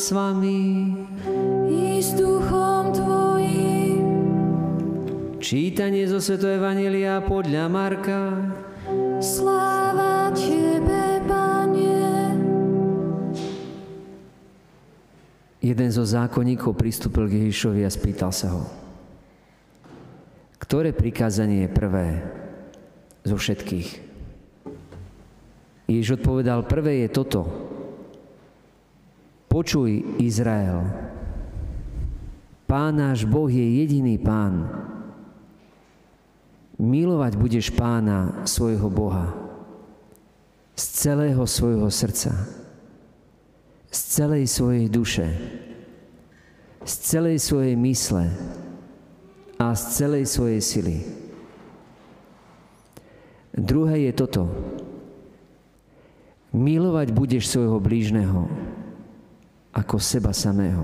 [0.00, 0.96] s vami.
[1.68, 4.00] I s duchom Tvojim.
[5.36, 8.32] Čítanie zo Sveto Evangelia podľa Marka.
[9.20, 12.00] Sláva Tebe, Pane.
[15.60, 18.64] Jeden zo zákonníkov pristúpil k Ježišovi a spýtal sa ho.
[20.56, 22.06] Ktoré prikázanie je prvé
[23.28, 23.88] zo všetkých?
[25.92, 27.69] Ježiš odpovedal, prvé je toto.
[29.50, 30.86] Počuj, Izrael.
[32.70, 34.62] Pán náš Boh je jediný pán.
[36.78, 39.34] Milovať budeš pána svojho Boha
[40.78, 42.30] z celého svojho srdca,
[43.90, 45.26] z celej svojej duše,
[46.86, 48.30] z celej svojej mysle
[49.58, 50.96] a z celej svojej sily.
[53.50, 54.46] Druhé je toto.
[56.54, 58.46] Milovať budeš svojho blížneho
[59.70, 60.82] ako seba samého.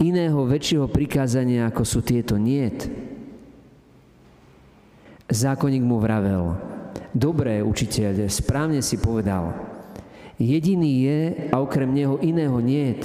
[0.00, 2.88] Iného väčšieho prikázania, ako sú tieto, niet.
[5.30, 6.58] Zákonník mu vravel,
[7.14, 9.54] dobré učiteľ, správne si povedal,
[10.40, 11.20] jediný je
[11.54, 13.04] a okrem neho iného niet.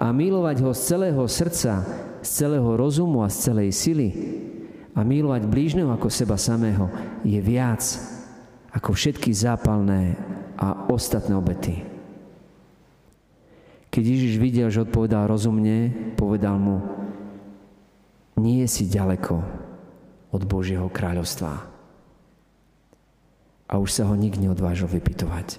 [0.00, 1.84] A milovať ho z celého srdca,
[2.24, 4.08] z celého rozumu a z celej sily
[4.96, 6.88] a milovať blížneho ako seba samého
[7.20, 7.84] je viac
[8.72, 10.16] ako všetky zápalné
[10.56, 11.89] a ostatné obety.
[13.90, 16.78] Keď Ježiš videl, že odpovedal rozumne, povedal mu,
[18.38, 19.42] nie si ďaleko,
[20.30, 21.66] od Božieho kráľovstva.
[23.70, 25.58] A už sa ho nik neodvážil vypitovať.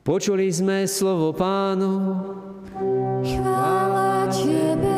[0.00, 1.92] Počuli sme slovo pánu.
[3.20, 4.95] Chvála Tebe,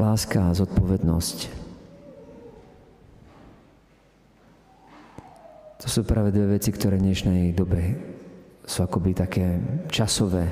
[0.00, 1.38] Láska a zodpovednosť.
[5.84, 8.00] To sú práve dve veci, ktoré v dnešnej dobe
[8.64, 9.60] sú akoby také
[9.92, 10.48] časové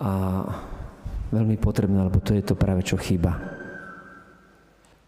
[0.00, 0.40] a
[1.28, 3.36] veľmi potrebné, lebo to je to práve, čo chýba.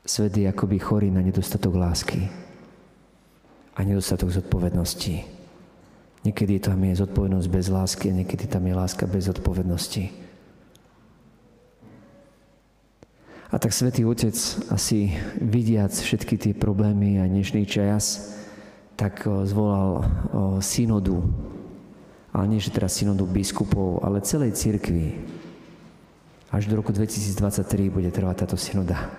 [0.05, 2.29] Svet je akoby chorý na nedostatok lásky
[3.77, 5.25] a nedostatok zodpovednosti.
[6.21, 10.30] Niekedy tam je zodpovednosť bez lásky a niekedy tam je láska bez zodpovednosti.
[13.51, 14.39] A tak Svetý Otec
[14.71, 15.11] asi
[15.43, 18.31] vidiac všetky tie problémy a dnešný čas,
[18.95, 20.07] tak zvolal
[20.63, 21.19] synodu.
[22.31, 25.19] Ale nie, že teraz synodu biskupov, ale celej cirkvi.
[26.55, 29.11] Až do roku 2023 bude trvať táto synoda.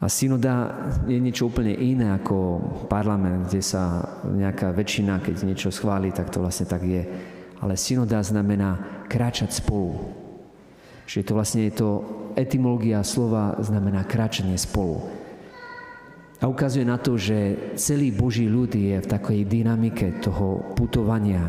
[0.00, 0.72] A synoda
[1.04, 2.56] je niečo úplne iné ako
[2.88, 7.04] parlament, kde sa nejaká väčšina, keď niečo schváli, tak to vlastne tak je.
[7.60, 10.08] Ale synoda znamená kráčať spolu.
[11.04, 11.88] Čiže to vlastne je to
[12.36, 15.02] etymológia slova znamená kráčanie spolu.
[16.36, 21.48] A ukazuje na to, že celý Boží ľud je v takej dynamike toho putovania,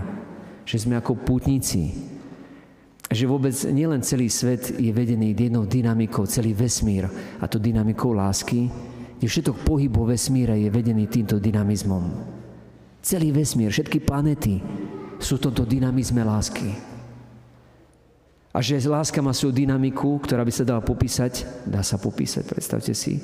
[0.64, 1.92] že sme ako putníci,
[3.08, 7.08] že vôbec nielen celý svet je vedený jednou dynamikou, celý vesmír,
[7.40, 8.72] a to dynamikou lásky,
[9.20, 12.04] kde všetok pohyb vo vesmíre je vedený týmto dynamizmom.
[13.04, 14.60] Celý vesmír, všetky planety
[15.20, 16.97] sú v tomto dynamizme lásky.
[18.58, 22.90] A že láska má svoju dynamiku, ktorá by sa dala popísať, dá sa popísať, predstavte
[22.98, 23.22] si,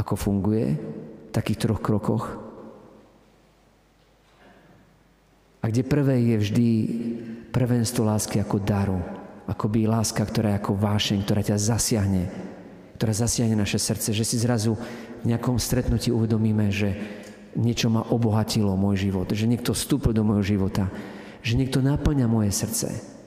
[0.00, 0.80] ako funguje
[1.28, 2.40] v takých troch krokoch.
[5.60, 6.68] A kde prvé je vždy
[7.52, 8.96] prvenstvo lásky ako daru,
[9.44, 12.24] ako by láska, ktorá je ako vášeň, ktorá ťa zasiahne,
[12.96, 14.72] ktorá zasiahne naše srdce, že si zrazu
[15.20, 16.96] v nejakom stretnutí uvedomíme, že
[17.60, 20.88] niečo ma obohatilo môj život, že niekto vstúpil do môjho života,
[21.44, 23.19] že niekto naplňa moje srdce.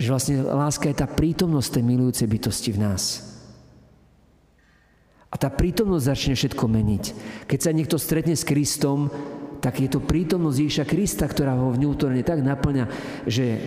[0.00, 3.30] Že vlastne láska je tá prítomnosť tej milujúcej bytosti v nás.
[5.30, 7.04] A tá prítomnosť začne všetko meniť.
[7.46, 9.12] Keď sa niekto stretne s Kristom,
[9.60, 12.88] tak je to prítomnosť Ježiša Krista, ktorá ho vnútorne tak naplňa,
[13.28, 13.60] že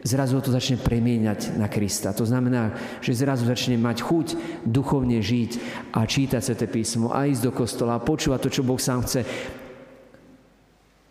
[0.00, 2.16] zrazu to začne premieňať na Krista.
[2.16, 2.72] To znamená,
[3.04, 4.26] že zrazu začne mať chuť
[4.64, 5.50] duchovne žiť
[5.92, 9.26] a čítať sa písmo a ísť do kostola a počúvať to, čo Boh sám chce.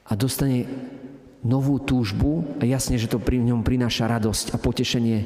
[0.10, 0.66] A dostane
[1.44, 5.18] novú túžbu a jasne, že to pri ňom prináša radosť a potešenie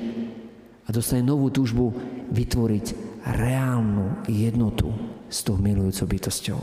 [0.83, 1.95] a dostane novú túžbu
[2.29, 2.85] vytvoriť
[3.23, 4.91] reálnu jednotu
[5.31, 6.59] s tou milujúcou bytosťou.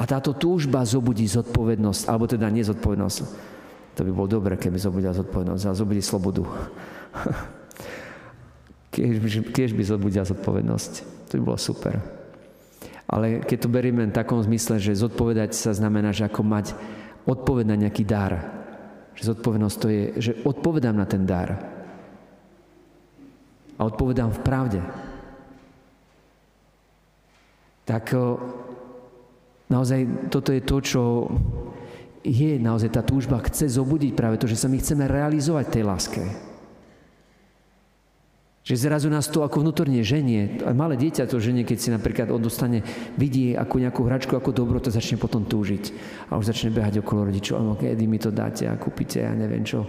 [0.00, 3.18] A táto túžba zobudí zodpovednosť, alebo teda nezodpovednosť.
[3.96, 6.44] To by bolo dobre, keby zobudila zodpovednosť, ale zobudí slobodu.
[8.96, 10.92] Keď by zobudila zodpovednosť.
[11.30, 12.19] To by bolo super.
[13.10, 16.78] Ale keď to berieme v takom zmysle, že zodpovedať sa znamená, že ako mať
[17.26, 18.38] odpoveď na nejaký dar.
[19.18, 21.58] Že zodpovednosť to je, že odpovedám na ten dar.
[23.74, 24.80] A odpovedám v pravde.
[27.82, 28.14] Tak
[29.66, 31.02] naozaj toto je to, čo
[32.22, 36.22] je naozaj tá túžba, chce zobudiť práve to, že sa my chceme realizovať tej láske.
[38.60, 40.60] Že zrazu nás to ako vnútorne ženie.
[40.68, 42.84] A malé dieťa to ženie, keď si napríklad on dostane,
[43.16, 45.96] vidí ako nejakú hračku ako dobro, to začne potom túžiť.
[46.28, 47.56] A už začne behať okolo rodičov.
[47.56, 49.88] A kedy mi to dáte a kúpite, ja neviem čo.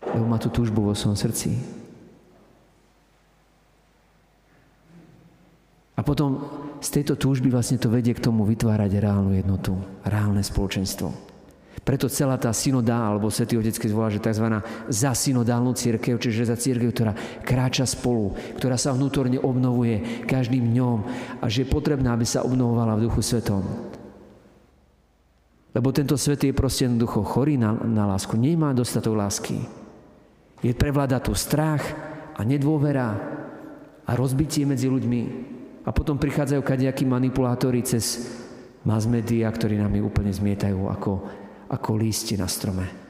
[0.00, 1.52] Lebo má tú túžbu vo svojom srdci.
[5.94, 6.42] A potom
[6.80, 11.33] z tejto túžby vlastne to vedie k tomu vytvárať reálnu jednotu, reálne spoločenstvo.
[11.82, 14.46] Preto celá tá synodá, alebo Svetý Otec, keď volá, že tzv.
[14.86, 17.12] za synodálnu církev, čiže za církev, ktorá
[17.42, 20.98] kráča spolu, ktorá sa vnútorne obnovuje každým dňom
[21.42, 23.66] a že je potrebná, aby sa obnovovala v Duchu Svetom.
[25.74, 29.58] Lebo tento svet je proste jednoducho chorý na, na lásku, nemá dostatok lásky.
[30.62, 31.82] Je prevláda tu strach
[32.38, 33.18] a nedôvera
[34.06, 35.22] a rozbitie medzi ľuďmi.
[35.84, 38.32] A potom prichádzajú kadejakí manipulátori cez
[38.88, 41.10] mass media, ktorí nám úplne zmietajú ako
[41.70, 43.04] ako lísti na strome.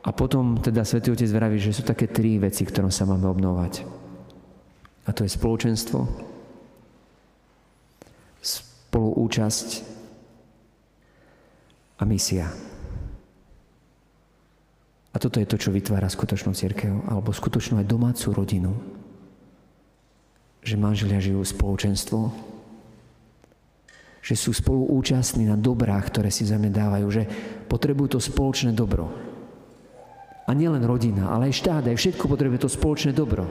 [0.00, 3.84] A potom teda Svetý Otec vraví, že sú také tri veci, ktorom sa máme obnovať.
[5.04, 6.08] A to je spoločenstvo,
[8.40, 9.68] spoluúčasť
[12.00, 12.48] a misia.
[15.10, 18.72] A toto je to, čo vytvára skutočnú církev, alebo skutočnú aj domácu rodinu.
[20.64, 22.30] Že manželia žijú spoločenstvo,
[24.30, 27.26] že sú spolu účastní na dobrách, ktoré si zeme dávajú, že
[27.66, 29.10] potrebujú to spoločné dobro.
[30.46, 33.50] A nielen rodina, ale aj štát, aj všetko potrebuje to spoločné dobro.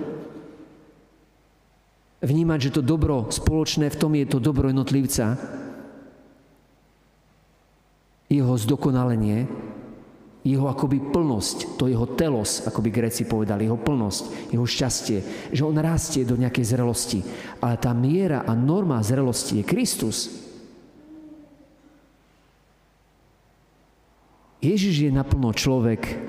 [2.24, 5.36] Vnímať, že to dobro spoločné, v tom je to dobro jednotlivca,
[8.32, 9.52] jeho zdokonalenie,
[10.48, 15.68] jeho akoby plnosť, to jeho telos, ako by Gréci povedali, jeho plnosť, jeho šťastie, že
[15.68, 17.20] on rastie do nejakej zrelosti.
[17.60, 20.48] Ale tá miera a norma zrelosti je Kristus.
[24.60, 26.20] Ježiš je naplno človek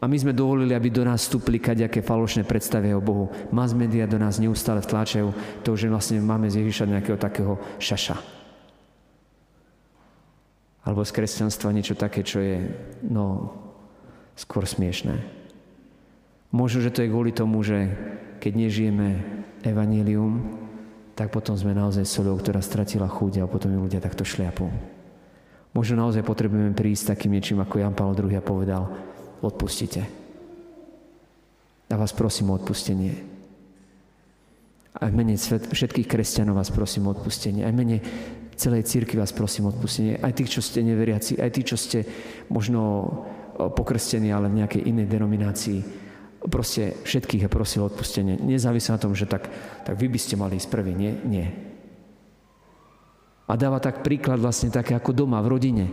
[0.00, 3.32] a my sme dovolili, aby do nás vstúpili kaďaké falošné predstavy o Bohu.
[3.52, 5.32] Mass media do nás neustále vtláčajú
[5.64, 8.16] to, že vlastne máme z Ježiša nejakého takého šaša.
[10.86, 12.70] Alebo z kresťanstva niečo také, čo je,
[13.02, 13.52] no,
[14.38, 15.18] skôr smiešné.
[16.54, 17.90] Možno, že to je kvôli tomu, že
[18.38, 19.08] keď nežijeme
[19.66, 20.62] evanílium,
[21.18, 24.68] tak potom sme naozaj solou, ktorá stratila chuť a potom ju ľudia takto šliapú.
[25.76, 28.88] Možno naozaj potrebujeme prísť takým niečím, ako Jan Pavel II povedal,
[29.44, 30.08] odpustite.
[31.92, 33.12] A vás prosím o odpustenie.
[34.96, 37.68] Aj mene všetkých kresťanov vás prosím o odpustenie.
[37.68, 38.00] Aj mene
[38.56, 40.16] celej círky vás prosím o odpustenie.
[40.16, 42.08] Aj tých, čo ste neveriaci, aj tí, čo ste
[42.48, 43.12] možno
[43.76, 45.78] pokrstení, ale v nejakej inej denominácii.
[46.48, 48.40] Proste všetkých je prosil odpustenie.
[48.40, 49.52] Nezávisí na tom, že tak,
[49.84, 50.96] tak vy by ste mali ísť prvý.
[50.96, 51.75] Nie, nie.
[53.46, 55.86] A dáva tak príklad vlastne také ako doma, v rodine.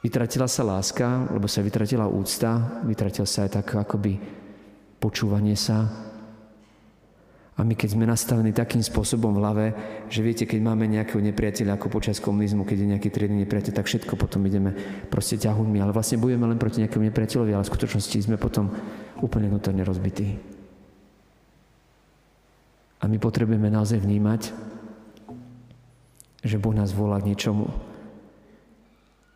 [0.00, 4.16] Vytratila sa láska, lebo sa vytratila úcta, vytratil sa aj tak akoby
[5.00, 5.88] počúvanie sa.
[7.56, 9.66] A my keď sme nastavení takým spôsobom v hlave,
[10.08, 13.84] že viete, keď máme nejakého nepriateľa ako počas komunizmu, keď je nejaký triedny nepriateľ, tak
[13.84, 14.72] všetko potom ideme
[15.12, 15.76] proste ťahuňmi.
[15.84, 18.72] Ale vlastne bojujeme len proti nejakému nepriateľovi, ale v skutočnosti sme potom
[19.20, 20.40] úplne vnútorne rozbití.
[23.00, 24.69] A my potrebujeme naozaj vnímať,
[26.40, 27.68] že Boh nás volá k niečomu.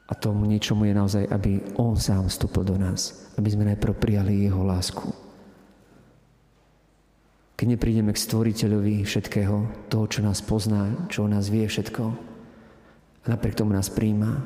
[0.05, 3.29] A tomu niečomu je naozaj, aby On sám vstúpil do nás.
[3.41, 5.09] Aby sme najprv prijali Jeho lásku.
[7.55, 12.35] Keď neprídeme k stvoriteľovi všetkého, toho, čo nás pozná, čo o nás vie všetko,
[13.25, 14.45] a napriek tomu nás príjma.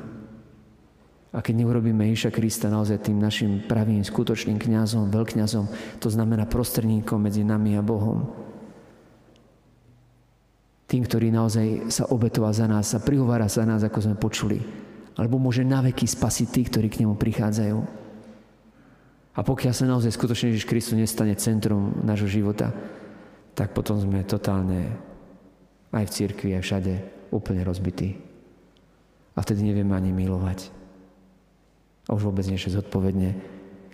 [1.29, 5.65] A keď neurobíme Ježiša Krista naozaj tým našim pravým, skutočným kňazom, veľkňazom,
[5.99, 8.48] to znamená prostredníkom medzi nami a Bohom,
[10.89, 14.57] tým, ktorý naozaj sa obetoval za nás a prihovára za nás, ako sme počuli.
[15.13, 17.77] Alebo môže naveky spasiť tých, ktorí k nemu prichádzajú.
[19.37, 22.73] A pokiaľ sa naozaj skutočne Ježiš Kristus nestane centrom nášho života,
[23.53, 24.89] tak potom sme totálne
[25.93, 26.93] aj v cirkvi, aj všade
[27.29, 28.17] úplne rozbití.
[29.37, 30.73] A vtedy nevieme ani milovať.
[32.09, 33.37] A už vôbec nie zodpovedne.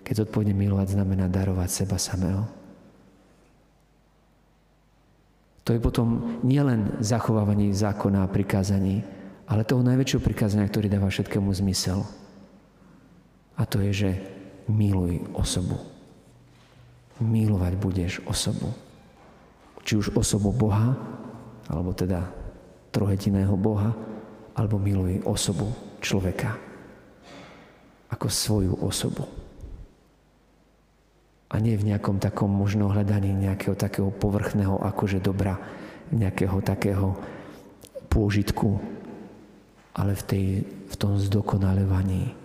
[0.00, 2.48] Keď zodpovedne milovať znamená darovať seba samého.
[5.66, 9.02] To je potom nielen zachovávanie zákona a prikázaní,
[9.50, 12.06] ale toho najväčšieho prikázania, ktorý dáva všetkému zmysel.
[13.58, 14.10] A to je, že
[14.70, 15.78] miluj osobu.
[17.16, 18.68] milovať budeš osobu.
[19.80, 20.92] Či už osobu Boha,
[21.64, 22.28] alebo teda
[22.92, 23.96] trojediného Boha,
[24.52, 25.72] alebo miluj osobu
[26.04, 26.60] človeka
[28.12, 29.24] ako svoju osobu.
[31.56, 35.56] A nie v nejakom takom možno hľadaní nejakého takého povrchného akože dobra,
[36.12, 37.16] nejakého takého
[38.12, 38.76] pôžitku,
[39.96, 42.36] ale v, tej, v tom zdokonalovaní,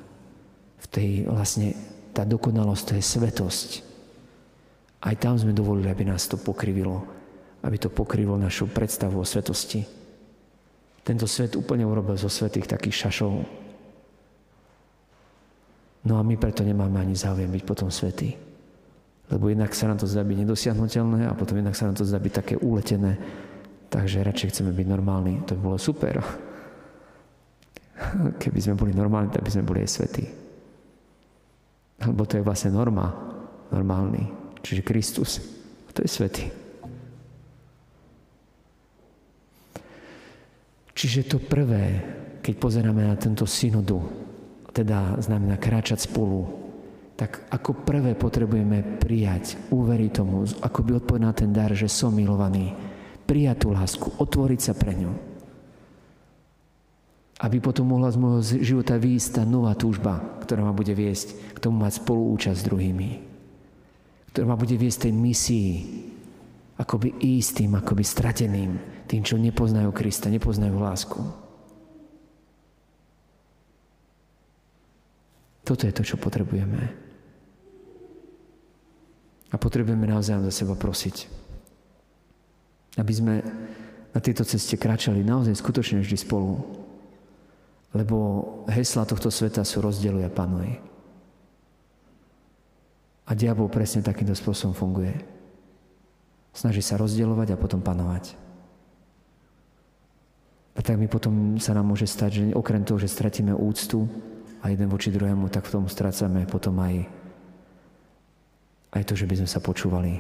[0.80, 1.75] v tej vlastne,
[2.15, 3.70] tá dokonalosť, to je svetosť.
[5.03, 7.03] Aj tam sme dovolili, aby nás to pokrivilo,
[7.68, 9.84] aby to pokrylo našu predstavu o svetosti.
[11.03, 13.44] Tento svet úplne urobil zo svetých takých šašov.
[16.08, 18.50] No a my preto nemáme ani záujem byť potom svetí.
[19.32, 22.20] Lebo jednak sa nám to zdá byť nedosiahnutelné a potom jednak sa nám to zdá
[22.20, 23.16] byť také uletené.
[23.88, 25.40] Takže radšej chceme byť normálni.
[25.48, 26.20] To by bolo super.
[28.44, 30.26] Keby sme boli normálni, tak by sme boli aj svetí.
[32.04, 33.08] Lebo to je vlastne norma.
[33.72, 34.28] Normálny.
[34.60, 35.40] Čiže Kristus.
[35.96, 36.52] To je svetý.
[40.92, 42.04] Čiže to prvé,
[42.44, 43.98] keď pozeráme na tento synodu,
[44.76, 46.61] teda znamená kráčať spolu,
[47.22, 52.10] tak ako prvé potrebujeme prijať, uveriť tomu, ako by odpovedať na ten dar, že som
[52.10, 52.74] milovaný,
[53.30, 55.13] prijať tú lásku, otvoriť sa pre ňu.
[57.38, 61.62] Aby potom mohla z môjho života výjsť tá nová túžba, ktorá ma bude viesť k
[61.62, 63.10] tomu mať spoluúčasť s druhými.
[64.34, 65.74] Ktorá ma bude viesť tej misii,
[66.82, 71.22] akoby istým, akoby strateným, tým, čo nepoznajú Krista, nepoznajú lásku.
[75.62, 77.11] Toto je to, čo potrebujeme.
[79.51, 81.27] A potrebujeme naozaj za seba prosiť.
[82.96, 83.34] Aby sme
[84.12, 86.60] na tejto ceste kráčali naozaj skutočne vždy spolu.
[87.91, 88.17] Lebo
[88.72, 90.79] hesla tohto sveta sú rozdeluj a panuj.
[93.27, 95.15] A diabol presne takýmto spôsobom funguje.
[96.51, 98.36] Snaží sa rozdielovať a potom panovať.
[100.75, 104.08] A tak mi potom sa nám môže stať, že okrem toho, že stratíme úctu
[104.63, 107.08] a jeden voči druhému, tak v tom strácame potom aj,
[108.91, 110.19] aj to, že by sme sa počúvali.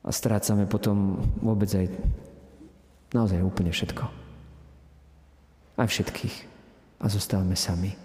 [0.00, 1.92] A strácame potom vôbec aj
[3.12, 4.04] naozaj úplne všetko.
[5.76, 6.36] Aj všetkých.
[7.00, 7.96] A zostávame sami.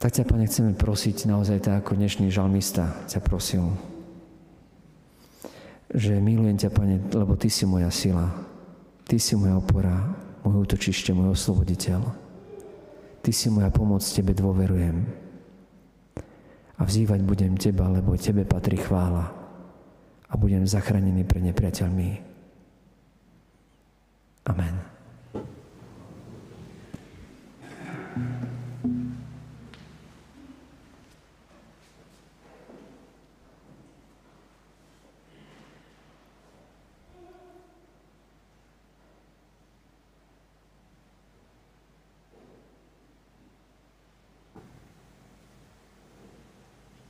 [0.00, 3.68] Tak ťa, Pane, chceme prosiť naozaj tak, ako dnešný žalmista ťa prosil,
[5.92, 8.32] že milujem ťa, Pane, lebo Ty si moja sila,
[9.04, 10.00] Ty si moja opora,
[10.40, 12.29] môj útočište, môj osloboditeľ.
[13.20, 14.96] Ty si moja pomoc, Tebe dôverujem.
[16.80, 19.28] A vzývať budem Teba, lebo Tebe patrí chvála
[20.30, 22.08] a budem zachránený pred nepriateľmi.
[24.48, 24.89] Amen.